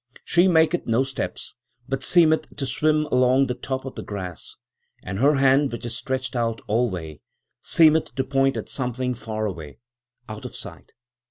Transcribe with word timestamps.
She 0.25 0.47
maketh 0.47 0.87
no 0.87 1.03
steps, 1.03 1.53
but 1.87 2.01
seemeth 2.03 2.55
to 2.55 2.65
swim 2.65 3.05
along 3.11 3.45
the 3.45 3.53
top 3.53 3.85
of 3.85 3.93
the 3.93 4.01
grass; 4.01 4.55
and 5.03 5.19
her 5.19 5.35
hand, 5.35 5.71
which 5.71 5.85
is 5.85 5.95
stretched 5.95 6.35
out 6.35 6.59
alway, 6.67 7.19
seemeth 7.61 8.15
to 8.15 8.23
point 8.23 8.57
at 8.57 8.67
something 8.67 9.13
far 9.13 9.45
away, 9.45 9.77
out 10.27 10.43
of 10.43 10.55
sight. 10.55 10.93